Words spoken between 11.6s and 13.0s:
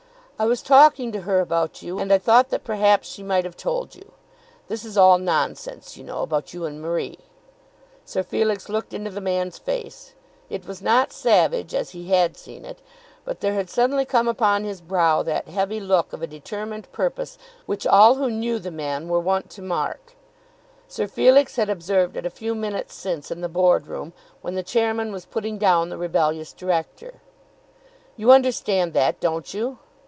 as he had seen it.